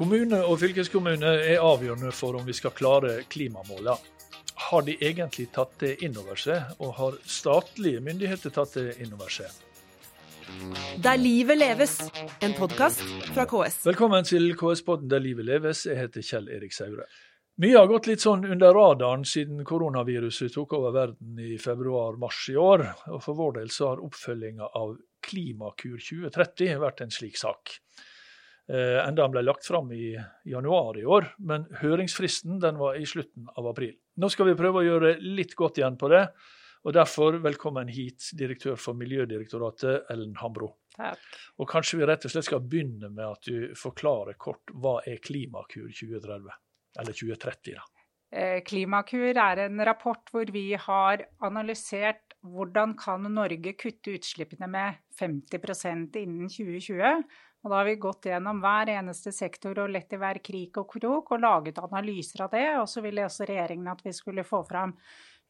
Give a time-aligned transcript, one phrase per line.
[0.00, 3.98] Kommune og fylkeskommune er avgjørende for om vi skal klare klimamålene.
[4.70, 9.12] Har de egentlig tatt det inn over seg, og har statlige myndigheter tatt det inn
[9.16, 9.50] over seg?
[11.04, 11.98] Der livet leves,
[12.40, 13.04] en podkast
[13.34, 13.82] fra KS.
[13.86, 15.84] Velkommen til KS-podden Der livet leves.
[15.86, 17.06] Jeg heter Kjell Erik Saure.
[17.60, 22.54] Mye har gått litt sånn under radaren siden koronaviruset tok over verden i februar-mars i
[22.56, 22.86] år.
[23.12, 24.94] Og for vår del så har oppfølginga av
[25.26, 27.74] Klimakur 2030 vært en slik sak.
[28.64, 30.14] Eh, enda den ble lagt fram i
[30.48, 33.92] januar i år, men høringsfristen den var i slutten av april.
[34.16, 36.22] Nå skal vi prøve å gjøre litt godt igjen på det,
[36.88, 40.78] og derfor velkommen hit, direktør for Miljødirektoratet, Ellen Hambro.
[40.96, 41.28] Takk.
[41.60, 45.20] Og kanskje vi rett og slett skal begynne med at du forklarer kort hva er
[45.20, 46.56] Klimakur 2030?
[46.98, 47.86] Eller 2030, da.
[48.32, 55.00] Eh, Klimakur er en rapport hvor vi har analysert hvordan kan Norge kutte utslippene med
[55.18, 57.24] 50% innen 2020.
[57.60, 60.94] Og da har vi gått gjennom hver eneste sektor og lett i hver krik og
[60.94, 62.68] krok og laget analyser av det.
[62.80, 64.94] Og så ville også regjeringen at vi skulle få fram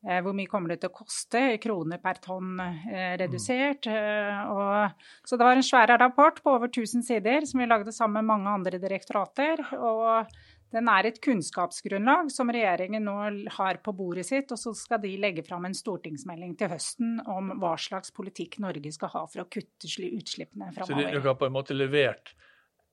[0.09, 3.87] eh, hvor mye kommer det til å koste kroner per tonn eh, redusert.
[3.87, 8.25] Og, så det var en svær rapport på over 1000 sider som vi lagde sammen
[8.25, 9.63] med mange andre direktorater.
[9.79, 10.33] og
[10.71, 13.17] den er et kunnskapsgrunnlag som regjeringen nå
[13.57, 17.55] har på bordet sitt, og så skal de legge fram en stortingsmelding til høsten om
[17.63, 20.95] hva slags politikk Norge skal ha for å kutte utslippene framover.
[20.95, 22.35] Så dere har på en måte levert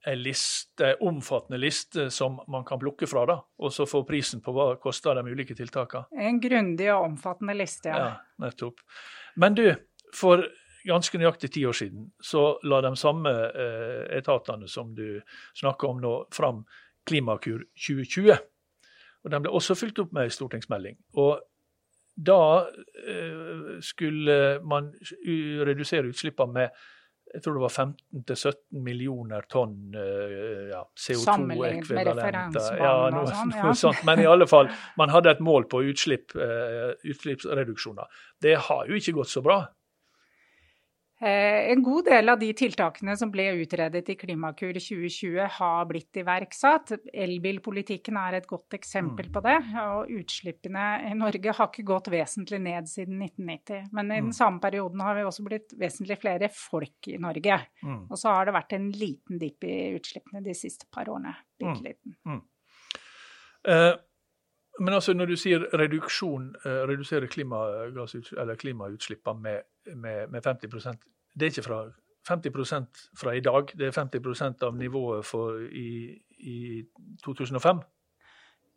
[0.07, 4.53] en liste, omfattende liste som man kan plukke fra, da, og så få prisen på
[4.55, 6.07] hva koster de ulike tiltakene?
[6.17, 8.05] En grundig og omfattende liste, ja.
[8.05, 8.81] Ja, nettopp.
[9.35, 9.65] Men du,
[10.15, 10.45] for
[10.87, 15.19] ganske nøyaktig ti år siden så la de samme eh, etatene som du
[15.57, 16.63] snakker om nå, fram
[17.07, 18.35] Klimakur 2020.
[19.23, 20.99] Og Den ble også fulgt opp med en stortingsmelding.
[21.19, 21.39] Og
[22.17, 22.41] da
[23.07, 24.93] eh, skulle man
[25.67, 26.85] redusere utslippene med
[27.27, 32.77] jeg tror det var 15-17 millioner tonn eh, ja, CO2-ekvivalenter.
[32.79, 33.65] Ja, noe, sånn, ja.
[33.65, 34.03] noe sånt.
[34.07, 34.69] Men i alle fall,
[34.99, 38.21] man hadde et mål på utslipp, eh, utslippsreduksjoner.
[38.43, 39.59] Det har jo ikke gått så bra.
[41.19, 46.13] Eh, En god del av de tiltakene som ble utredet i Klimakur 2020 har blitt
[46.21, 46.91] iverksatt.
[47.11, 49.33] Elbilpolitikken er et godt eksempel Mm.
[49.33, 49.55] på det.
[49.81, 53.89] Og utslippene i Norge har ikke gått vesentlig ned siden 1990.
[53.91, 54.25] Men i Mm.
[54.25, 57.65] den samme perioden har vi også blitt vesentlig flere folk i Norge.
[57.83, 58.11] Mm.
[58.11, 61.35] Og så har det vært en liten dipp i utslippene de siste par årene.
[61.59, 62.41] Bitte liten.
[63.65, 63.95] Eh,
[64.79, 69.61] men altså når du sier reduksjon, eh, redusere klimautslippene med,
[69.95, 70.93] med, med 50%
[71.37, 71.83] det er ikke fra
[72.27, 76.57] 50 fra i dag, det er 50% av nivået for i, i
[77.23, 77.79] 2005.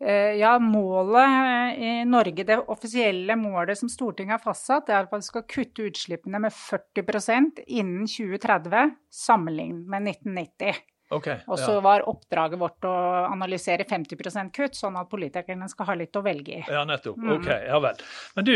[0.00, 5.12] Eh, Ja, målet i Norge, det offisielle målet som Stortinget har fastsatt, det er at
[5.12, 10.80] man skal kutte utslippene med 40% innen 2030 sammenlignet med 1990.
[11.10, 11.80] Ok, Og så ja.
[11.82, 12.94] var oppdraget vårt å
[13.26, 16.64] analysere 50 kutt, sånn at politikerne skal ha litt å velge i.
[16.70, 17.18] ja, nettopp.
[17.18, 17.32] Mm.
[17.34, 18.02] Ok, ja vel.
[18.36, 18.54] Men du,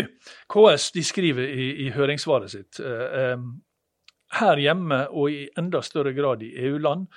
[0.54, 3.34] KS de skriver i, i høringssvaret sitt eh,
[4.38, 7.08] her hjemme og i enda større grad i EU-land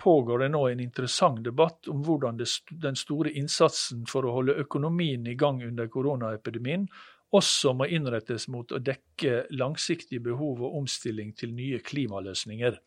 [0.00, 4.56] pågår det nå en interessant debatt om hvordan det, den store innsatsen for å holde
[4.64, 6.88] økonomien i gang under koronaepidemien
[7.34, 12.78] også må innrettes mot å dekke langsiktige behov og omstilling til nye klimaløsninger.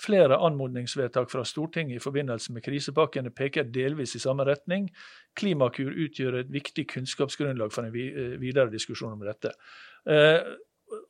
[0.00, 4.88] Flere anmodningsvedtak fra Stortinget i forbindelse med krisepakkene peker delvis i samme retning.
[5.38, 9.54] Klimakur utgjør et viktig kunnskapsgrunnlag for en eh, videre diskusjon om dette.
[10.08, 10.40] Eh,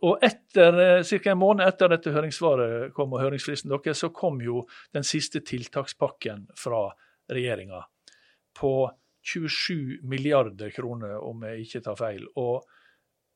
[0.06, 1.30] og etter, Ca.
[1.32, 6.46] en måned etter dette høringssvaret kom og høringsfristen deres, så kom jo den siste tiltakspakken
[6.58, 6.84] fra
[7.32, 7.80] regjeringa
[8.58, 8.74] på
[9.22, 12.26] 27 milliarder kroner, om jeg ikke tar feil.
[12.38, 12.62] Og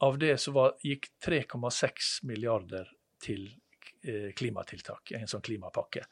[0.07, 2.91] av det så var, gikk 3,6 milliarder
[3.23, 3.66] til eh,
[4.37, 6.05] klimatiltak, en sånn klimapakke.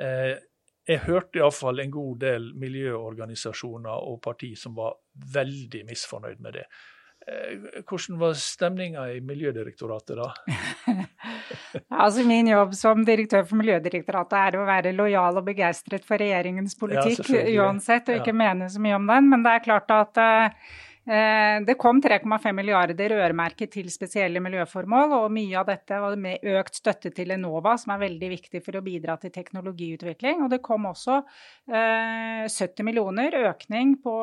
[0.00, 0.34] Eh,
[0.86, 4.94] jeg hørte iallfall en god del miljøorganisasjoner og parti som var
[5.34, 6.66] veldig misfornøyd med det.
[7.26, 10.28] Eh, Hvordan var stemninga i Miljødirektoratet da?
[11.90, 16.76] Altså Min jobb som direktør for Miljødirektoratet er å være lojal og begeistret for regjeringens
[16.78, 18.22] politikk ja, uansett, og Ja.
[18.22, 19.30] ikke mene så mye om den.
[19.32, 20.52] Men det er klart at eh, eh,
[21.06, 26.80] det kom 3,5 milliarder øremerket til spesielle miljøformål, og mye av dette var med økt
[26.80, 30.42] støtte til Enova, som er veldig viktig for å bidra til teknologiutvikling.
[30.42, 31.20] Og det kom også
[31.70, 34.16] eh, 70 millioner økning på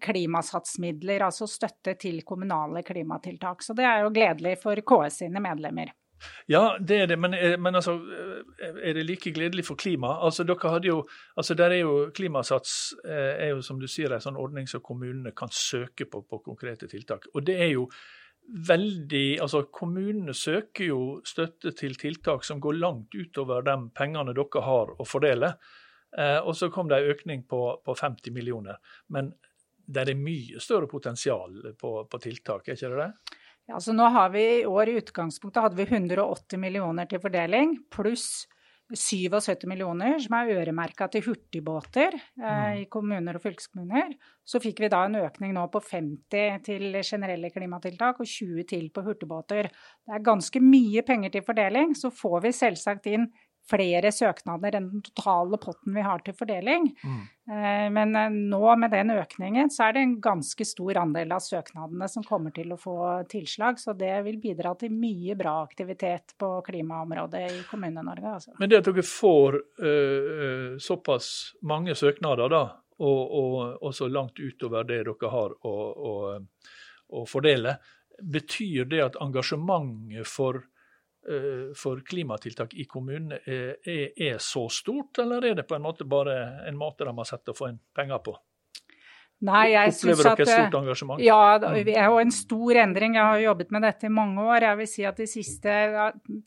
[0.00, 3.62] klimasatsmidler, altså støtte til kommunale klimatiltak.
[3.62, 5.92] Så det er jo gledelig for KS sine medlemmer.
[6.46, 10.18] Ja, det er det, men, eh, men altså, eh, er det like gledelig for klima?
[10.26, 10.98] Altså, dere hadde jo,
[11.36, 14.82] altså der er jo Klimasats eh, er jo som du sier en sånn ordning som
[14.84, 17.26] kommunene kan søke på på konkrete tiltak.
[17.34, 17.88] Og det er jo
[18.44, 24.62] veldig Altså, kommunene søker jo støtte til tiltak som går langt utover de pengene dere
[24.62, 25.54] har å fordele.
[26.44, 28.76] Og så kom det en økning på, på 50 millioner.
[29.08, 29.32] Men
[29.86, 33.40] det er mye større potensial på, på tiltak, er ikke det det?
[33.70, 37.78] Ja, så nå har vi I år i utgangspunktet hadde vi 180 millioner til fordeling,
[37.92, 38.44] pluss
[38.92, 42.80] 77 millioner som er øremerka til hurtigbåter eh, mm.
[42.82, 44.12] i kommuner og fylkeskommuner.
[44.44, 48.90] Så fikk vi da en økning nå på 50 til generelle klimatiltak og 20 til
[48.92, 49.70] på hurtigbåter.
[50.04, 51.96] Det er ganske mye penger til fordeling.
[51.96, 53.30] Så får vi selvsagt inn
[53.70, 56.90] flere søknader enn den totale potten vi har til fordeling.
[57.00, 57.22] Mm.
[57.48, 61.42] Eh, men eh, nå med den økningen så er det en ganske stor andel av
[61.44, 62.98] søknadene som kommer til å få
[63.30, 63.80] tilslag.
[63.80, 68.36] Så det vil bidra til mye bra aktivitet på klimaområdet i Kommune-Norge.
[68.36, 68.54] Altså.
[68.60, 71.28] Men det at dere får uh, såpass
[71.64, 72.62] mange søknader, da,
[73.00, 75.74] og, og også langt utover det dere har å,
[76.10, 76.14] å,
[77.16, 77.78] å fordele,
[78.22, 80.62] betyr det at engasjementet for
[81.78, 83.76] for klimatiltak i kommunene er,
[84.12, 86.34] er, så stort, eller er det på en måte bare
[86.68, 88.34] en måte de har sett å få inn penger på?
[89.44, 91.20] Nei, jeg Opplever dere et stort engasjement?
[91.20, 93.16] Ja, det er jo en stor endring.
[93.18, 94.64] Jeg har jobbet med dette i mange år.
[94.64, 95.74] Jeg vil si at De siste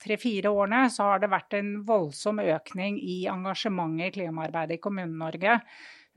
[0.02, 5.60] tre-fire årene så har det vært en voldsom økning i engasjementet i klimaarbeidet i Kommune-Norge.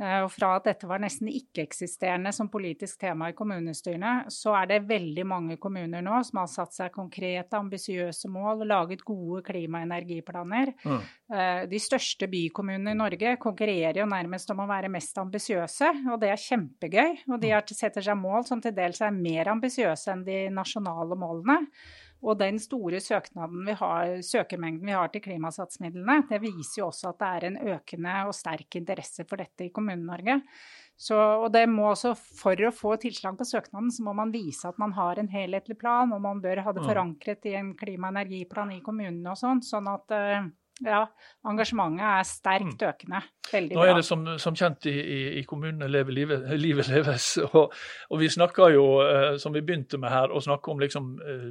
[0.00, 4.70] Eh, og fra at dette var nesten ikke-eksisterende som politisk tema i kommunestyrene, så er
[4.70, 9.43] det veldig mange kommuner nå som har satt seg konkrete, ambisiøse mål og laget gode
[9.44, 10.73] klima- og energiplaner.
[10.85, 11.00] Mm.
[11.37, 16.20] Eh, de største bykommunene i Norge konkurrerer jo nærmest om å være mest ambisiøse, og
[16.23, 17.19] det er kjempegøy.
[17.29, 17.75] Og de mm.
[17.76, 21.61] setter seg mål som til dels er mer ambisiøse enn de nasjonale målene.
[22.21, 23.01] Og den store
[23.65, 27.59] vi har, søkermengden vi har til klimasatsmidlene, det viser jo også at det er en
[27.77, 30.41] økende og sterk interesse for dette i Kommune-Norge.
[31.45, 34.79] og det må også, For å få tilslag på søknaden, så må man vise at
[34.79, 38.19] man har en helhetlig plan, og man bør ha det forankret i en klima- og
[38.19, 39.65] energiplan i kommunene og sånn.
[39.65, 40.51] sånn at eh,
[40.85, 41.00] ja,
[41.44, 42.88] engasjementet er sterkt mm.
[42.88, 43.21] økende.
[43.50, 43.81] Veldig bra.
[43.81, 44.94] Nå er det som, som kjent i,
[45.41, 47.32] i, kommunene leve livet, livet leves.
[47.44, 47.75] Og,
[48.09, 51.49] og, vi snakker jo, eh, som vi begynte med her, å snakke om liksom eh,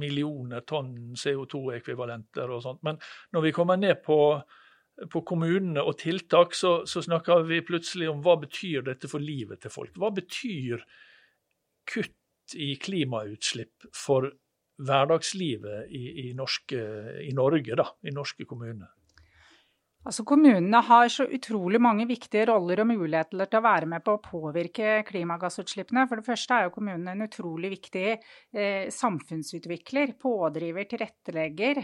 [0.00, 2.82] millioner tonn CO2-ekvivalenter og sånt.
[2.86, 2.98] Men
[3.36, 4.18] når vi kommer ned på,
[5.12, 9.62] på kommunene og tiltak, så, så, snakker vi plutselig om hva betyr dette for livet
[9.62, 9.94] til folk.
[9.98, 10.82] Hva betyr
[11.88, 14.32] kutt i klimautslipp for
[14.78, 16.80] hverdagslivet i, i, norske,
[17.24, 18.92] i Norge, da, i norske kommuner?
[20.08, 24.14] Altså Kommunene har så utrolig mange viktige roller og muligheter til å være med på
[24.14, 26.06] å påvirke klimagassutslippene.
[26.08, 31.82] For det første er jo kommunene en utrolig viktig eh, samfunnsutvikler, pådriver, tilrettelegger.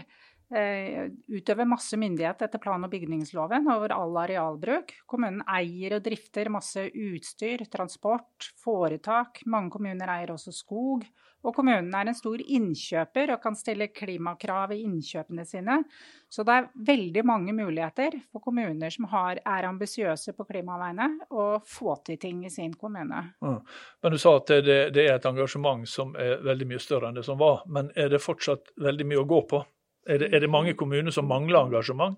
[0.55, 4.95] Eh, utøver masse myndighet etter plan- og bygningsloven over all arealbruk.
[5.09, 9.43] Kommunen eier og drifter masse utstyr, transport, foretak.
[9.45, 11.05] Mange kommuner eier også skog.
[11.45, 15.77] Og kommunen er en stor innkjøper og kan stille klimakrav i innkjøpene sine.
[16.29, 21.47] Så det er veldig mange muligheter for kommuner som har, er ambisiøse på klimavegne, å
[21.61, 23.21] få til ting i sin kommune.
[23.45, 23.59] Mm.
[24.01, 27.19] Men Du sa at det, det, er et engasjement som er veldig mye større enn
[27.19, 27.63] det som var.
[27.69, 29.61] Men er det fortsatt veldig mye å gå på?
[30.09, 32.17] Er det, er det mange kommuner som mangler engasjement?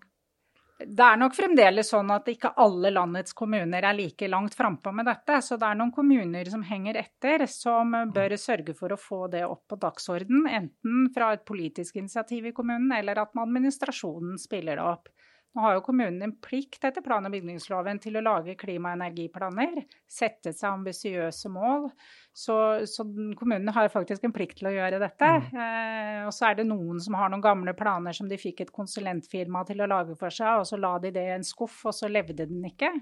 [0.77, 5.07] Det er nok fremdeles sånn at ikke alle landets kommuner er like langt frampå med
[5.09, 5.39] dette.
[5.41, 9.41] Så det er noen kommuner som henger etter, som bør sørge for å få det
[9.47, 10.45] opp på dagsorden.
[10.45, 15.10] Enten fra et politisk initiativ i kommunen, eller at administrasjonen spiller det opp.
[15.58, 19.00] Nå har jo kommunen en plikt etter plan- og bygningsloven til å lage klima- og
[19.00, 21.88] energiplaner, sette seg ambisiøse mål.
[22.30, 23.02] Så, så
[23.40, 25.32] kommunene har faktisk en plikt til å gjøre dette.
[25.48, 25.58] Mm.
[25.64, 28.76] Eh, og så er det noen som har noen gamle planer som de fikk et
[28.76, 31.98] konsulentfirma til å lage for seg, og så la de det i en skuff, og
[31.98, 32.94] så levde den ikke.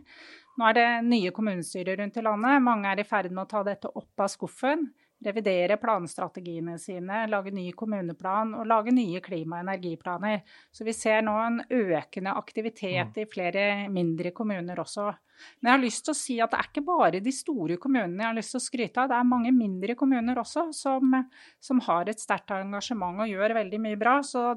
[0.56, 2.64] Nå er det nye kommunestyrer rundt i landet.
[2.64, 4.88] Mange er i ferd med å ta dette opp av skuffen
[5.25, 10.41] revidere planstrategiene sine, lage ny kommuneplan og lage nye klima- og energiplaner.
[10.72, 13.22] Så vi ser nå en økende aktivitet mm.
[13.24, 15.12] i flere mindre kommuner også.
[15.60, 18.24] Men jeg har lyst til å si at det er ikke bare de store kommunene
[18.24, 19.12] jeg har lyst til å skryte av.
[19.12, 21.15] Det er mange mindre kommuner også som,
[21.60, 24.17] som har et sterkt engasjement og gjør veldig mye bra.
[24.24, 24.55] Så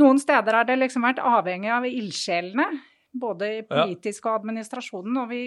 [0.00, 2.68] noen steder har det liksom vært avhengig av ildsjelene
[3.14, 5.18] både i politisk og administrasjonen.
[5.22, 5.40] Og vi,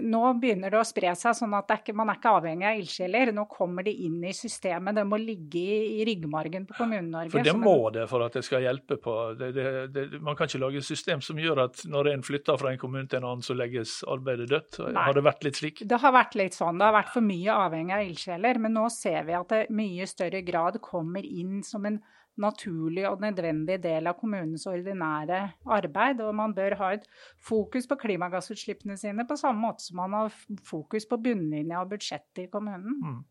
[0.00, 3.32] nå begynner det å spre seg, sånn at ikke, man er ikke avhengig av ildsjeler.
[3.36, 4.96] Nå kommer de inn i systemet.
[4.96, 7.32] Det må ligge i, i ryggmargen på Kommune-Norge.
[7.34, 9.16] For det må det for at det skal hjelpe på.
[9.38, 12.60] Det, det, det, man kan ikke lage et system som gjør at når en flytter
[12.60, 14.80] fra en kommune til en annen, så legges arbeidet dødt.
[14.88, 15.04] Nei.
[15.08, 15.84] Har det vært litt slik?
[15.90, 16.80] Det har vært litt sånn.
[16.80, 18.62] Det har vært for mye avhengig av ildsjeler.
[18.64, 22.00] Men nå ser vi at det i mye større grad kommer inn som en
[22.40, 26.22] naturlig og nødvendig del av kommunens ordinære arbeid.
[26.24, 27.06] Og man bør ha et
[27.42, 32.44] fokus på klimagassutslippene sine på samme måte som man har fokus på bunnlinja og budsjettet
[32.46, 33.00] i kommunen.
[33.04, 33.22] Mm.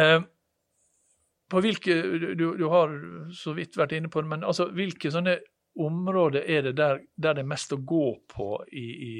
[0.00, 0.20] Eh,
[1.50, 1.96] på hvilke,
[2.38, 2.92] du, du, har
[3.34, 5.40] så vidt vært inne på det, men altså, hvilke sånne
[5.80, 9.14] områder er det der, der det er mest å gå på i, i,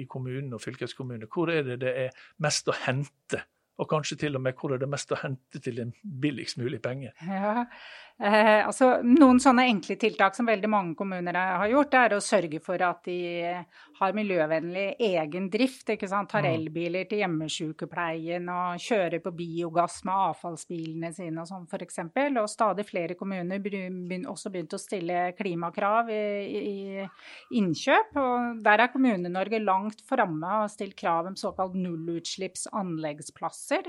[0.00, 1.28] i kommunen og fylkeskommunen?
[1.30, 3.44] Hvor er det det er mest å hente?
[3.78, 6.80] Og kanskje til og med hvor er det mest å hente til en billigst mulig
[6.82, 7.12] penge?
[7.22, 7.68] Ja,
[8.18, 12.58] Eh, altså, noen sånne enkle tiltak som veldig mange kommuner har gjort, er å sørge
[12.58, 13.14] for at de
[14.00, 15.88] har miljøvennlig egen drift.
[15.94, 16.30] ikke sant?
[16.32, 16.48] Tar mm.
[16.50, 21.98] elbiler til hjemmesykepleien og kjører på biogass med avfallsbilene sine og sånn f.eks.
[22.42, 26.18] Og stadig flere kommuner har også begynt å stille klimakrav i,
[26.58, 27.06] i
[27.60, 28.10] innkjøp.
[28.18, 33.86] Og der er Kommune-Norge langt framme og har stilt krav om såkalt nullutslippsanleggsplasser.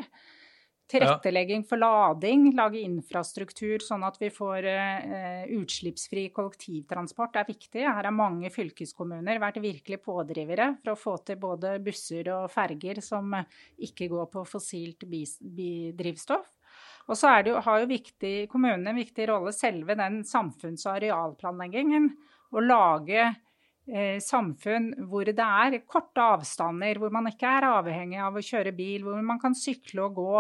[0.90, 7.84] Tilrettelegging for lading, lage infrastruktur sånn at vi får uh, utslippsfri kollektivtransport er viktig.
[7.86, 13.04] Her har mange fylkeskommuner vært virkelig pådrivere for å få til både busser og ferger
[13.06, 13.38] som
[13.78, 16.50] ikke går på fossilt drivstoff.
[17.10, 22.10] Og så jo, har jo viktig, kommunene en viktig rolle selve den samfunns- og arealplanleggingen.
[22.54, 28.38] Å lage eh, samfunn hvor det er korte avstander, hvor man ikke er avhengig av
[28.38, 30.36] å kjøre bil, hvor man kan sykle og gå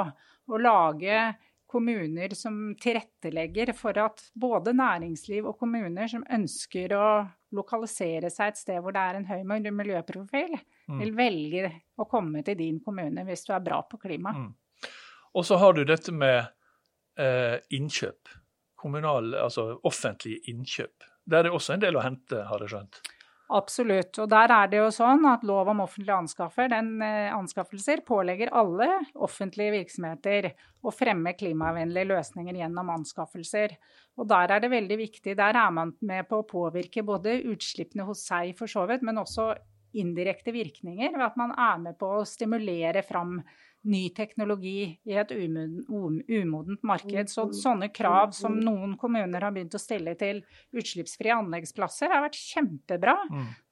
[0.55, 1.21] å lage
[1.69, 7.09] kommuner som tilrettelegger for at både næringsliv og kommuner som ønsker å
[7.53, 10.55] lokalisere seg et sted hvor det er en høy miljøprofil,
[10.89, 10.97] mm.
[10.97, 14.33] vil velge å komme til din kommune hvis du er bra på klima.
[14.33, 14.49] Mm.
[15.37, 16.39] Og så har du dette med
[17.21, 18.33] eh, innkjøp.
[18.79, 21.05] Kommunal, altså offentlige innkjøp.
[21.29, 23.01] Der er det også en del å hente, har jeg skjønt?
[23.49, 24.13] Absolutt.
[24.21, 28.87] Og der er det jo sånn at lov om offentlige anskaffer, eh, anskaffelser pålegger alle
[29.15, 30.51] offentlige virksomheter
[30.85, 33.73] å fremme klimavennlige løsninger gjennom anskaffelser.
[34.21, 35.35] Og der er det veldig viktig.
[35.35, 39.17] Der er man med på å påvirke både utslippene hos seg for så vidt, men
[39.17, 39.55] også
[39.97, 43.39] indirekte virkninger ved at man er med på å stimulere fram
[43.87, 47.31] ny teknologi i et umodent marked.
[47.31, 50.41] Så sånne krav som noen kommuner har begynt å stille til
[50.75, 53.15] utslippsfrie anleggsplasser, har vært kjempebra.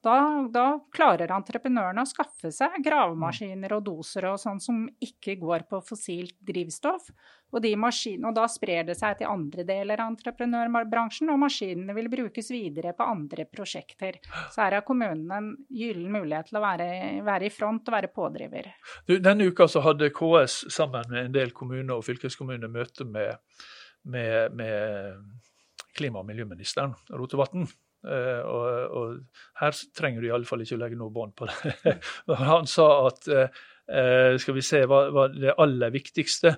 [0.06, 5.66] Da, da, klarer entreprenørene å skaffe seg gravemaskiner og doser og sånn som ikke går
[5.72, 7.10] på fossilt drivstoff.
[7.56, 12.52] Og, og, da sprer det seg til andre deler av entreprenørbransjen, og maskinene vil brukes
[12.52, 14.20] videre på andre prosjekter.
[14.52, 16.90] Så her har kommunene en gyllen mulighet til å være,
[17.26, 18.70] være, i front og være pådriver.
[19.08, 23.40] Du, denne uka så hadde KS sammen med en del kommuner og fylkeskommuner møte med,
[24.04, 25.26] med, med
[25.98, 27.66] klima- og miljøministeren, Rotevatn.
[28.06, 28.66] Uh, og,
[28.98, 31.96] og, her trenger du i alle fall ikke å legge noe bånd på det.
[32.50, 36.58] Han sa at uh, skal vi se hva, hva det aller viktigste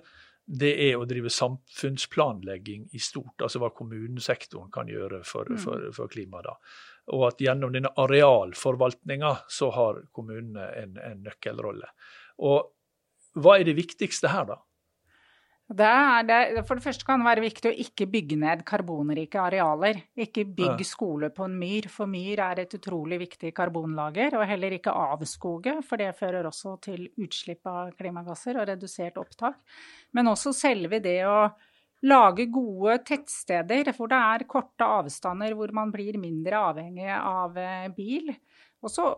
[0.50, 5.60] det er å drive samfunnsplanlegging i stort, altså hva kommunesektoren kan gjøre for, mm.
[5.62, 6.72] for, for klimaet.
[7.14, 11.92] Og at gjennom denne arealforvaltninga så har kommunene en, en nøkkelrolle.
[12.50, 12.74] Og
[13.38, 14.58] hva er det viktigste her, da?
[15.70, 15.88] Det
[16.26, 20.00] det, for det første kan det være viktig å ikke bygge ned karbonrike arealer.
[20.18, 24.34] Ikke bygg skole på en myr, for myr er et utrolig viktig karbonlager.
[24.40, 29.62] Og heller ikke avskoge, for det fører også til utslipp av klimagasser og redusert opptak.
[30.18, 31.52] Men også selve det å
[32.10, 37.90] lage gode tettsteder hvor det er korte avstander, hvor man blir mindre avhengig av eh,
[37.94, 38.34] bil.
[38.80, 39.10] Og så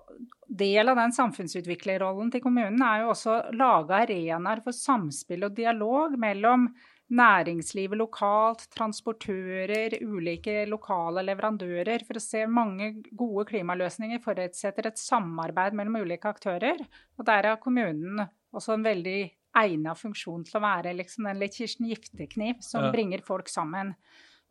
[0.52, 5.54] Del av den samfunnsutviklerrollen til kommunen er jo også å lage arenaer for samspill og
[5.56, 6.66] dialog mellom
[7.12, 12.04] næringslivet lokalt, transportører, ulike lokale leverandører.
[12.08, 16.84] For å se mange gode klimaløsninger forutsetter et samarbeid mellom ulike aktører.
[17.16, 19.20] Og der har kommunen også en veldig
[19.62, 22.92] egnet funksjon til å være liksom den litt Kirsten Giftekniv som ja.
[22.92, 23.96] bringer folk sammen.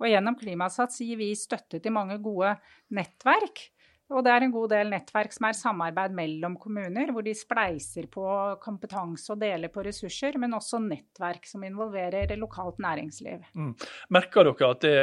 [0.01, 2.55] Og gjennom Klimasats gir vi støtte til mange gode
[2.97, 3.67] nettverk
[4.11, 8.09] og det er en god del nettverk som er samarbeid mellom kommuner, hvor de spleiser
[8.11, 8.25] på
[8.63, 13.45] kompetanse og deler på ressurser, men også nettverk som involverer lokalt næringsliv.
[13.55, 13.75] Mm.
[14.17, 14.97] Merker dere at det,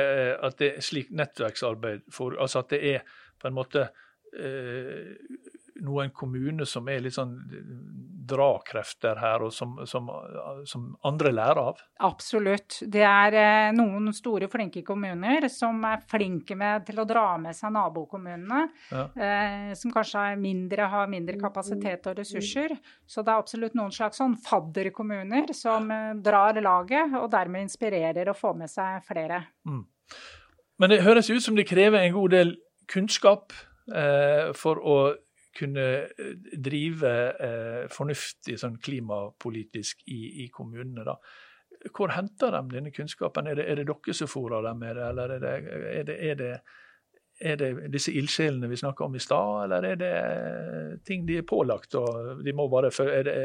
[0.49, 3.07] at det er slik nettverksarbeid for, altså at det er
[3.39, 3.87] på en måte
[4.35, 5.15] eh,
[5.85, 7.35] noen kommuner som er litt sånn
[8.27, 10.09] drakrefter her, og som, som,
[10.67, 11.81] som, andre lærer av?
[12.03, 12.79] Absolutt.
[12.91, 17.55] Det er eh, noen store, flinke kommuner som er flinke med, til å dra med
[17.55, 18.63] seg nabokommunene.
[18.91, 19.05] Ja.
[19.15, 22.75] Eh, som kanskje mindre, har mindre kapasitet og ressurser.
[23.07, 28.33] Så det er absolutt noen slags sånn fadderkommuner som eh, drar laget, og dermed inspirerer
[28.33, 29.45] og får med seg flere.
[29.67, 29.85] Mm.
[30.77, 32.57] Men det høres ut som det krever en god del
[32.91, 33.55] kunnskap
[33.91, 34.97] eh, for å
[35.57, 36.33] kunne eh,
[36.69, 41.05] drive eh, fornuftig sånn klimapolitisk i, i, kommunene.
[41.07, 41.17] da.
[41.93, 43.49] Hvor henter de denne kunnskapen?
[43.49, 45.55] Er det, er det dere som fôrer dem med det, eller er det,
[45.93, 46.51] er det, er det,
[47.51, 50.13] er det disse ildsjelene vi snakka om i stad, eller er det
[51.05, 51.95] ting de er pålagt?
[51.95, 53.37] og de må bare, er det,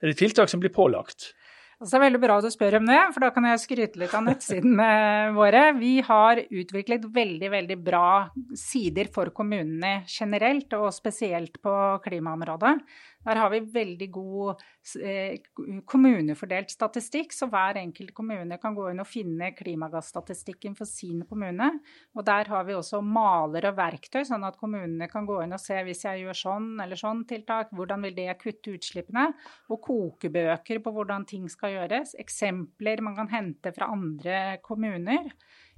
[0.00, 1.32] er det tiltak som blir pålagt?
[1.82, 4.12] Det er veldig bra at du spør om det, for da kan jeg skryte litt
[4.14, 4.90] av nettsidene
[5.38, 5.64] våre.
[5.74, 8.04] Vi har utviklet veldig, veldig bra
[8.58, 11.74] sider for kommunene generelt, og spesielt på
[12.04, 12.76] klimaområdet.
[13.22, 14.62] Der har vi veldig god
[15.02, 15.38] eh,
[15.88, 21.68] kommunefordelt statistikk, så hver enkelt kommune kan gå inn og finne klimagassstatistikken for sin kommune.
[22.16, 25.62] Og der har vi også maler og verktøy, sånn at kommunene kan gå inn og
[25.62, 29.28] se hvis jeg gjør sånn eller sånn tiltak, hvordan vil det kutte utslippene?
[29.70, 32.16] Og kokebøker på hvordan ting skal gjøres.
[32.20, 35.30] Eksempler man kan hente fra andre kommuner.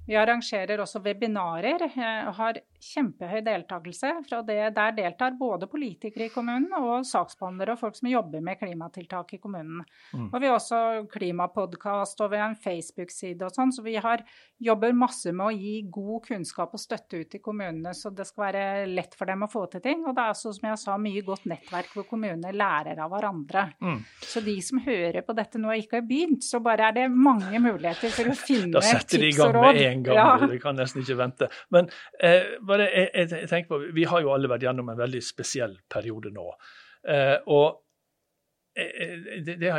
[0.05, 4.11] Vi arrangerer også webinarer eh, og har kjempehøy deltakelse.
[4.27, 8.59] Fra det, der deltar både politikere i kommunen og saksbehandlere og folk som jobber med
[8.59, 9.81] klimatiltak i kommunen.
[10.13, 10.27] Mm.
[10.29, 10.81] Og vi har også
[11.11, 14.21] klimapodkast og vi har en Facebook-side og sånn, så vi har,
[14.61, 18.45] jobber masse med å gi god kunnskap og støtte ut til kommunene, så det skal
[18.45, 20.05] være lett for dem å få til ting.
[20.05, 23.65] Og det er også, som jeg sa, mye godt nettverk hvor kommunene lærer av hverandre.
[23.81, 23.99] Mm.
[24.21, 27.09] Så de som hører på dette nå og ikke har begynt, så bare er det
[27.09, 30.19] mange muligheter for å finne tips og råd en gang.
[30.19, 30.49] Ja.
[30.51, 31.49] Vi kan nesten ikke vente.
[31.73, 35.23] Men eh, bare, jeg, jeg, tenker på, vi har jo alle vært gjennom en veldig
[35.25, 36.47] spesiell periode nå.
[37.07, 37.81] Eh, og
[38.77, 39.71] eh, det, det,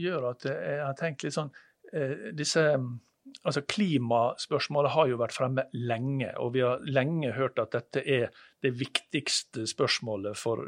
[0.00, 1.52] gjør at jeg har tenkt litt sånn
[1.92, 2.68] eh, disse
[3.42, 8.28] altså Klimaspørsmålet har jo vært fremme lenge, og vi har lenge hørt at dette er
[8.62, 10.60] det viktigste spørsmålet for,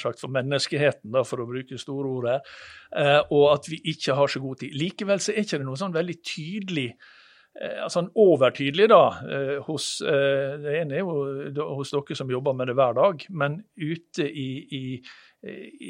[0.00, 4.30] sagt, for menneskeheten, da, for å bruke store ord eh, og at vi ikke har
[4.30, 4.78] så god tid.
[4.78, 7.22] Likevel så er ikke det noe sånn veldig tydelig Eh,
[7.54, 12.70] altså overtydelig da, eh, hos eh, Det ene er jo hos dere som jobber med
[12.70, 14.82] det hver dag, men ute i, i,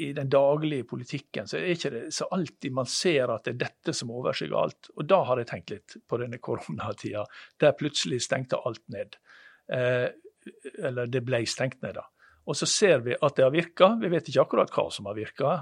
[0.05, 3.61] i den daglige politikken så er ikke det så alltid man ser at det er
[3.65, 4.91] dette som overskygger alt.
[4.95, 7.25] Og da har jeg tenkt litt på denne koronatida,
[7.61, 9.17] der plutselig stengte alt ned.
[9.65, 12.05] Eller det ble stengt ned, da.
[12.45, 13.87] Og så ser vi at det har virka.
[13.97, 15.55] Vi vet ikke akkurat hva som har virka,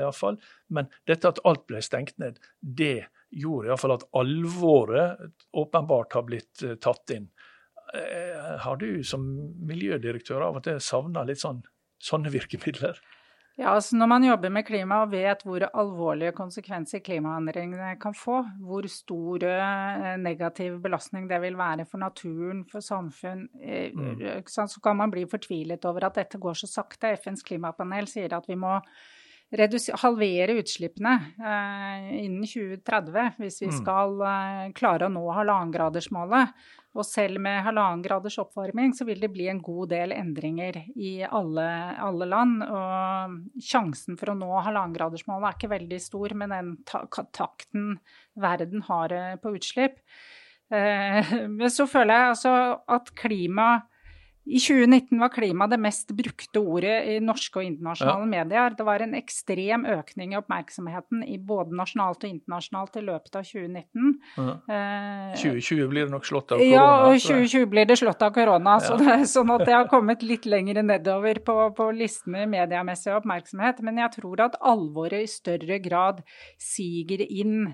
[0.00, 0.40] iallfall.
[0.74, 5.24] Men dette at alt ble stengt ned, det gjorde iallfall at alvoret
[5.56, 7.28] åpenbart har blitt eh, tatt inn.
[7.94, 9.26] Eh, har du som
[9.66, 11.62] miljødirektør av og til savna litt sånn,
[12.02, 12.98] sånne virkemidler?
[13.54, 18.40] Ja, altså Når man jobber med klima og vet hvor alvorlige konsekvenser klimaendringene kan få,
[18.66, 24.42] hvor stor eh, negativ belastning det vil være for naturen, for samfunn, mm.
[24.50, 27.14] så kan man bli fortvilet over at dette går så sakte.
[27.14, 28.80] FNs klimapanel sier at vi må
[29.54, 33.76] halvere utslippene eh, innen 2030 hvis vi mm.
[33.76, 36.54] skal eh, klare å nå halvannengradersmålet.
[36.94, 41.16] Og selv med halvannen graders oppvarming så vil det bli en god del endringer i
[41.26, 41.66] alle,
[41.98, 42.62] alle land.
[42.62, 46.76] Og sjansen for å nå halvannengradersmålet er ikke veldig stor med den
[47.34, 47.96] takten
[48.38, 49.98] verden har eh, på utslipp.
[50.74, 52.52] Men så føler jeg altså
[52.90, 53.66] at klima
[54.44, 58.30] i 2019 var klima det mest brukte ordet i norske og internasjonale ja.
[58.34, 58.74] medier.
[58.76, 63.46] Det var en ekstrem økning i oppmerksomheten i både nasjonalt og internasjonalt i løpet av
[63.48, 64.10] 2019.
[64.36, 64.56] Ja.
[64.68, 66.76] Eh, 2020 blir det nok slått av korona?
[66.76, 68.76] Ja, og 2020 blir det slått av korona.
[68.76, 68.84] Ja.
[68.84, 73.16] Så det, sånn at det har kommet litt lenger nedover på, på listene i mediemessig
[73.16, 73.80] oppmerksomhet.
[73.86, 76.20] Men jeg tror at alvoret i større grad
[76.60, 77.70] siger inn.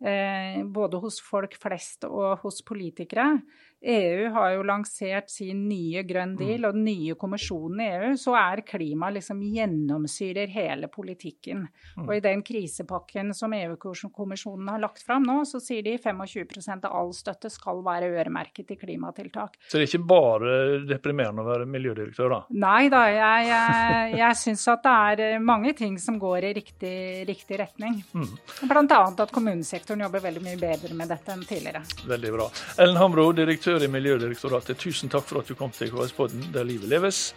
[0.00, 3.34] Eh, både hos folk flest og hos politikere.
[3.82, 6.40] EU har jo lansert sin nye grønn mm.
[6.40, 11.62] deal, og den nye kommisjonen i EU, så er klima liksom gjennomsyrer hele politikken.
[11.96, 12.04] Mm.
[12.04, 16.96] Og i den krisepakken som EU-kommisjonen har lagt fram nå, så sier de 25% av
[16.98, 19.56] all støtte skal være øremerket til klimatiltak.
[19.64, 20.58] Så det er ikke bare
[20.90, 22.40] deprimerende å være miljødirektør, da?
[22.60, 26.52] Nei da, jeg, jeg, jeg syns at det er eh, mange ting som går i
[26.60, 26.94] riktig,
[27.28, 27.96] riktig retning.
[28.12, 28.28] Mm.
[28.68, 29.00] Bl.a.
[29.08, 31.82] at kommunesektoren jobber veldig mye bedre med dette enn tidligere.
[32.10, 32.50] Veldig bra.
[32.76, 36.66] Ellen Hambro, direktør direktør i Miljødirektoratet, tusen takk for at du kom til KS-podden Der
[36.66, 37.34] livet leves.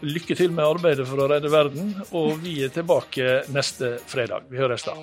[0.00, 4.48] Lykke til med arbeidet for å redde verden, og vi er tilbake neste fredag.
[4.48, 4.96] Vi høres da.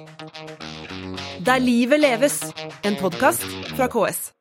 [1.45, 2.41] Der livet leves,
[2.83, 4.40] en podkast fra KS.